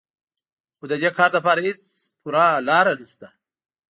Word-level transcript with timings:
خو 0.77 0.83
د 0.91 0.93
دې 1.01 1.09
کار 1.17 1.29
لپاره 1.37 1.59
هېڅ 1.67 1.81
پوره 2.21 2.45
لاره 2.67 2.93
نهشته 2.99 3.27